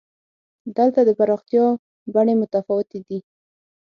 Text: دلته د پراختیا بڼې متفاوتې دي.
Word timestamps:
دلته 0.77 0.99
د 1.05 1.09
پراختیا 1.19 1.65
بڼې 2.13 2.33
متفاوتې 2.41 2.99
دي. 3.07 3.19